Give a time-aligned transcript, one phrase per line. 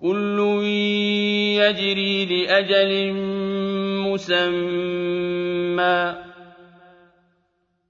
[0.00, 0.38] كل
[1.58, 3.12] يجري لأجل
[4.06, 6.14] مسمى.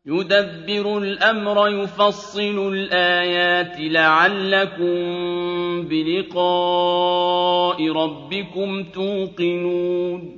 [0.07, 4.99] يدبر الأمر يفصل الآيات لعلكم
[5.89, 10.38] بلقاء ربكم توقنون.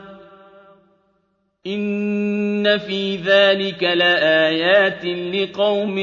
[1.67, 5.97] إن في ذلك لآيات لقوم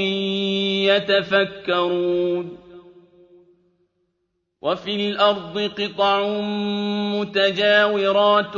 [0.86, 2.67] يتفكرون
[4.62, 6.28] وفي الأرض قطع
[7.14, 8.56] متجاورات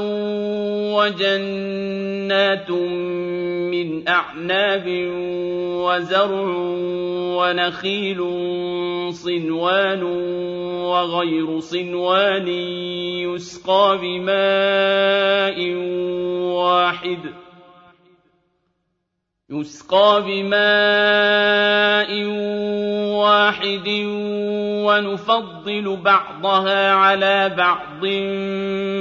[0.97, 4.85] وجنات من أعناب
[5.85, 6.57] وزرع
[7.37, 8.19] ونخيل
[9.13, 10.03] صنوان
[10.83, 12.49] وغير صنوان
[13.29, 15.75] يسقى بماء
[16.57, 17.50] واحد
[19.51, 22.11] يسقى بماء
[23.19, 23.89] واحد
[24.87, 28.01] ونفضل بعضها على بعض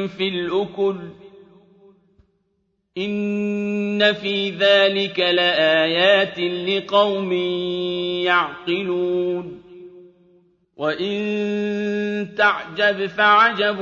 [0.08, 0.96] في الأكل
[2.98, 7.34] إن في ذلك لآيات لقوم
[8.24, 9.69] يعقلون
[10.80, 13.80] وإن تعجب فعجب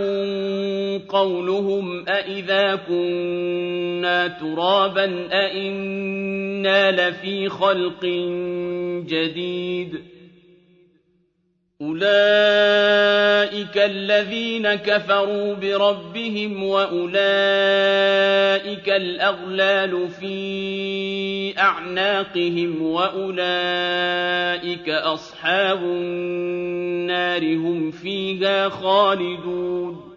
[1.09, 8.05] قولهم أإذا كنا ترابا أإنا لفي خلق
[9.05, 10.16] جديد
[11.87, 17.17] أولئك الذين كفروا بربهم وأولئك
[18.89, 23.29] الأغلال في أعناقهم وأولئك
[24.89, 30.07] أصحاب النار هم فيها خالدون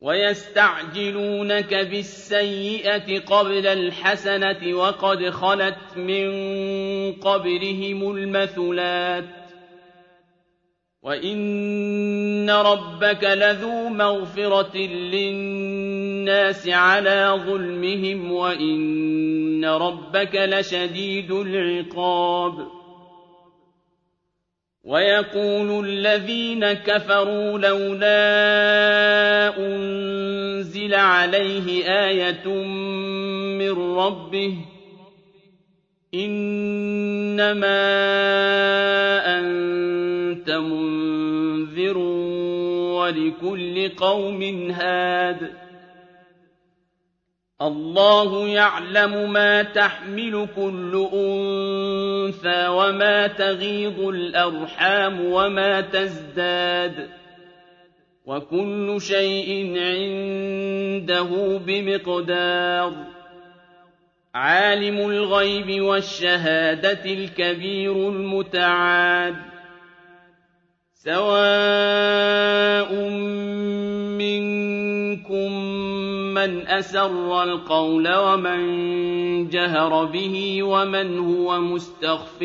[0.00, 6.32] ويستعجلونك بالسيئة قبل الحسنة وقد خلت من
[7.12, 9.45] قبلهم المثلات
[11.06, 22.66] وإن ربك لذو مغفرة للناس على ظلمهم وإن ربك لشديد العقاب
[24.84, 28.16] ويقول الذين كفروا لولا
[29.58, 32.48] أنزل عليه آية
[33.58, 34.54] من ربه
[36.14, 37.76] إنما
[39.38, 40.95] أنت منذر
[43.06, 45.50] ولكل قوم هاد.
[47.62, 57.08] الله يعلم ما تحمل كل أنثى وما تغيض الأرحام وما تزداد.
[58.26, 62.92] وكل شيء عنده بمقدار.
[64.34, 69.55] عالم الغيب والشهادة الكبير المتعاد
[71.06, 72.90] سواء
[74.18, 75.52] منكم
[76.34, 82.40] من أسر القول ومن جهر به ومن هو مستخف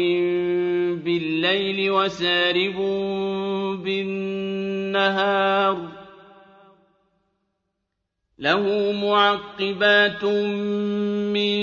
[1.06, 2.76] بالليل وسارب
[3.84, 5.78] بالنهار
[8.40, 10.24] له معقبات
[11.34, 11.62] من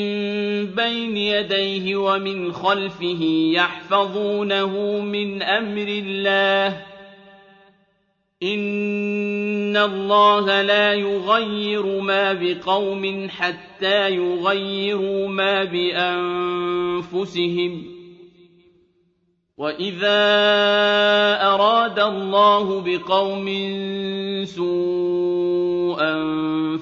[0.67, 3.23] بين يديه ومن خلفه
[3.55, 6.88] يحفظونه من أمر الله
[8.43, 15.65] إن الله لا يغير ما بقوم حتى يغيروا ما
[17.05, 17.19] بأنفسهم
[19.59, 20.23] وَإِذَا
[21.43, 23.47] أَرَادَ اللَّهُ بِقَوْمٍ
[24.45, 26.15] سُوءًا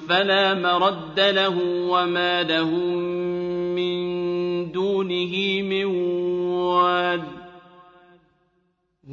[0.09, 1.57] فَلَا مَرَدَّ لَهُ
[1.89, 2.97] وَمَا لَهُم
[3.73, 5.85] مِّن دُونِهِ مِن
[6.69, 7.36] وَالٍ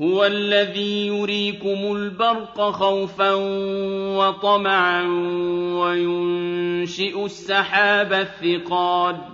[0.03, 3.33] هُوَ الَّذِي يُرِيكُمُ الْبَرْقَ خَوْفًا
[4.19, 5.03] وَطَمَعًا
[5.81, 9.34] وَيُنشِئُ السَّحَابَ الثِّقَالَ.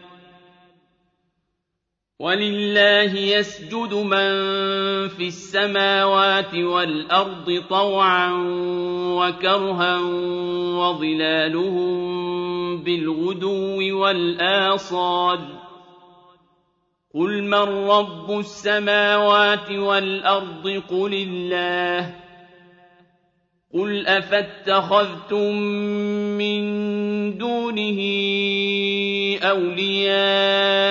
[2.21, 4.29] وَلِلَّهِ يَسْجُدُ مَن
[5.09, 8.29] فِي السَّمَاوَاتِ وَالْأَرْضِ طَوْعًا
[9.17, 9.97] وَكَرْهًا
[10.77, 11.91] وَظِلَالُهُم
[12.83, 15.41] بِالْغُدُوِّ وَالْآصَالِ ۩
[17.19, 22.13] قُلْ مَن رَّبُّ السَّمَاوَاتِ وَالْأَرْضِ؟ قُلِ اللَّهُ ۚ.
[23.73, 25.51] قُلْ أَفَاتَّخَذْتُم
[26.37, 26.61] مِّن
[27.37, 27.99] دُونِهِ
[29.43, 30.90] أَوْلِيَاءَ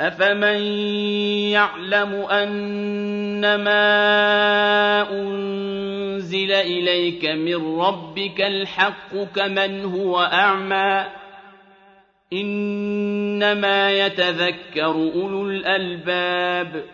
[0.00, 0.60] أَفَمَن
[1.52, 3.82] يَعْلَمُ أَنَّمَا
[5.12, 11.08] أُنزِلَ إِلَيْكَ مِن رَّبِّكَ الْحَقُّ كَمَنْ هُوَ أَعْمَىٰ ۚ
[12.32, 16.84] إِنَّمَا يَتَذَكَّرُ أُولُو الْأَلْبَابِ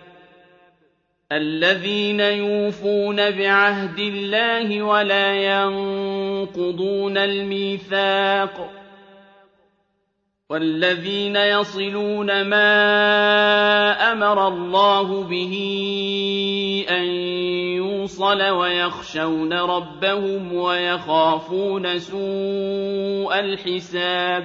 [1.32, 8.85] الَّذِينَ يُوفُونَ بِعَهْدِ اللَّهِ وَلَا يَنقُضُونَ الْمِيثَاقَ
[10.50, 12.62] وَالَّذِينَ يَصِلُونَ مَا
[14.12, 15.54] أَمَرَ اللَّهُ بِهِ
[16.90, 17.04] أَن
[17.82, 24.44] يُوصَلَ وَيَخْشَوْنَ رَبَّهُمْ وَيَخَافُونَ سُوءَ الْحِسَابِ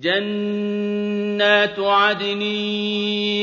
[0.00, 2.42] جنات عدن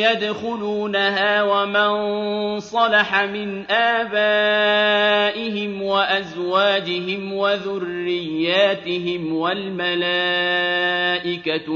[0.01, 10.01] يدخلونها ومن صلح من آبائهم وأزواجهم وذرياتهم والملائكة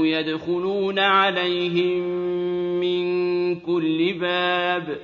[0.06, 2.02] يدخلون عليهم
[2.80, 3.04] من
[3.60, 4.98] كل باب.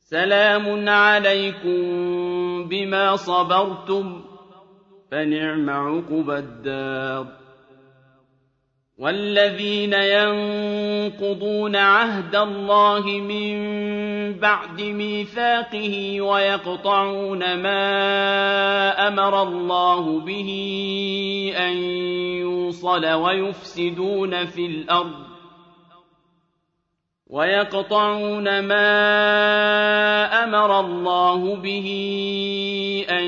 [0.00, 1.82] سلام عليكم
[2.68, 4.24] بما صبرتم
[5.10, 7.43] فنعم عقبى الدار.
[8.98, 13.54] والذين ينقضون عهد الله من
[14.38, 20.50] بعد ميثاقه ويقطعون ما أمر الله به
[21.56, 21.76] أن
[22.38, 25.24] يوصل ويفسدون في الأرض
[27.26, 28.84] ويقطعون ما
[30.44, 31.88] أمر الله به
[33.10, 33.24] أن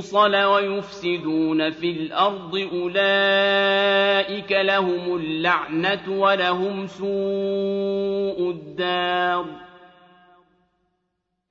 [0.00, 9.46] يوصل ويفسدون في الأرض اولئك لهم اللعنه ولهم سوء الدار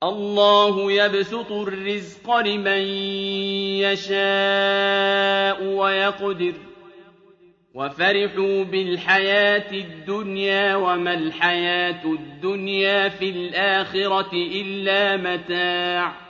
[0.02, 2.82] الله يبسط الرزق لمن
[3.86, 6.54] يشاء ويقدر
[7.74, 16.29] وفرحوا بالحياة الدنيا وما الحياة الدنيا في الآخرة إلا متاع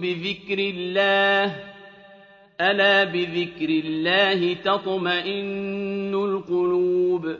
[0.00, 1.56] بذكر الله؟
[2.60, 7.36] ألا بذكر الله تطمئن القلوب؟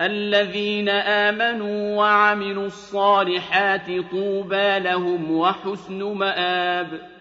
[0.00, 7.14] الذين آمنوا وعملوا الصالحات طوبى لهم وحسن مآب.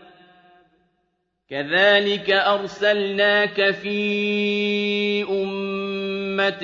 [1.50, 6.64] كذلك أرسلناك في أمة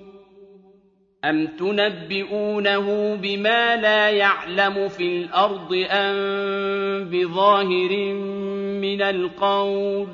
[1.25, 8.13] أم تنبئونه بما لا يعلم في الأرض أم بظاهر
[8.81, 10.07] من القول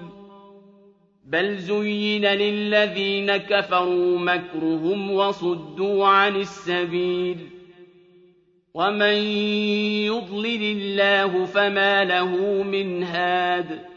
[1.25, 7.37] بل زين للذين كفروا مكرهم وصدوا عن السبيل
[8.73, 9.15] ومن
[10.05, 13.96] يضلل الله فما له من هاد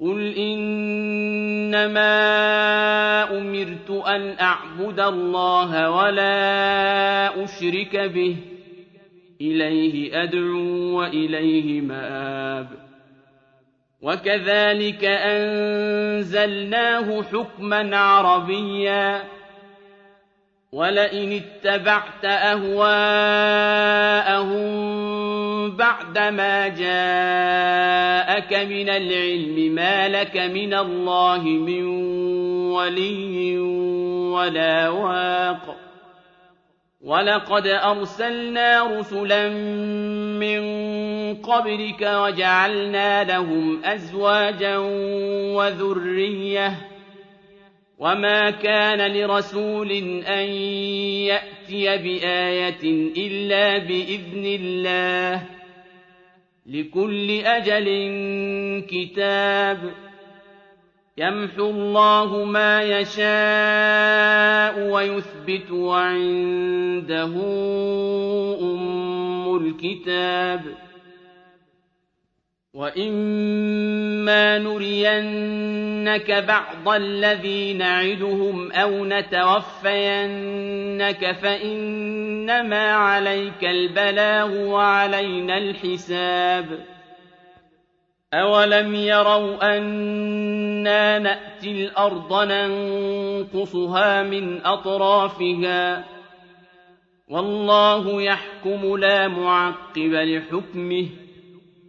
[0.00, 1.98] قل إنما
[3.38, 8.36] أمرت أن أعبد الله ولا أشرك به
[9.40, 12.68] إليه أدعو وإليه مآب
[14.02, 16.72] وكذلك أنزلناه
[17.22, 19.22] حكما عربيا
[20.72, 22.88] ولئن اتبعت أهواءهم
[25.76, 31.84] بعدما جاءك من العلم ما لك من الله من
[32.72, 33.58] ولي
[34.32, 35.76] ولا واق
[37.00, 39.48] ولقد أرسلنا رسلا
[40.38, 40.60] من
[41.34, 44.76] قبلك وجعلنا لهم أزواجا
[45.56, 46.97] وذرية
[47.98, 50.48] وما كان لرسول أن
[51.26, 52.82] يأتي بآية
[53.16, 55.46] إلا بإذن الله
[56.66, 57.86] لكل أجل
[58.90, 59.92] كتاب
[61.18, 63.20] يمحو الله ما يشاء
[64.90, 67.32] ويثبت وعنده
[68.60, 70.60] أم الكتاب
[72.74, 73.87] وإما
[74.58, 80.52] نرينك بعض الذي نعدهم أو نتوفينك
[81.42, 86.78] فإنما عليك البلاغ وعلينا الحساب
[88.34, 96.04] أولم يروا أنا نأتي الأرض ننقصها من أطرافها
[97.28, 101.08] والله يحكم لا معقب لحكمه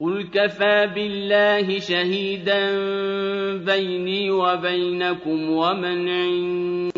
[0.00, 2.60] قل كفى بالله شهيدا
[3.56, 6.97] بيني وبينكم ومن عند